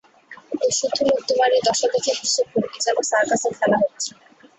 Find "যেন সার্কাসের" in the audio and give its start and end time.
2.85-3.53